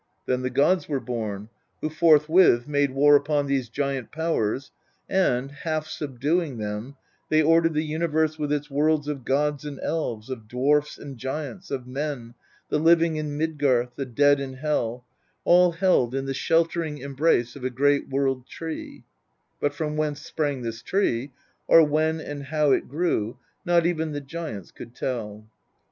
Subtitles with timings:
[0.25, 1.49] Then the gods were born,
[1.79, 4.71] who forthwith made war upon these giant powers,
[5.07, 6.95] and, half subduing them,
[7.29, 11.69] they ordered the universe with its worlds of gods and elves, of dwarfs and giants,
[11.69, 12.33] of men
[12.69, 15.05] the living in Midgarth, the dead in Hel,
[15.43, 19.03] all held in the sheltering embrace of a great World Tree;
[19.59, 21.31] but from whence sprang this Tree,
[21.67, 25.45] or when and how it grew, not even the giants could tell.